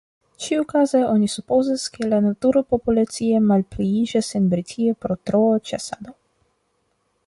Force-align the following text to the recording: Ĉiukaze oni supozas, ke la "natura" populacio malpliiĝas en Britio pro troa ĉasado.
Ĉiukaze 0.43 1.01
oni 1.09 1.29
supozas, 1.33 1.83
ke 1.97 2.09
la 2.15 2.21
"natura" 2.29 2.65
populacio 2.77 3.45
malpliiĝas 3.51 4.33
en 4.41 4.49
Britio 4.55 5.01
pro 5.05 5.23
troa 5.31 5.65
ĉasado. 5.73 6.21